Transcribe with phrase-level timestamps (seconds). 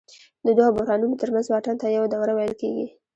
[0.45, 2.85] د دوو بحرانونو ترمنځ واټن ته یوه دوره ویل کېږي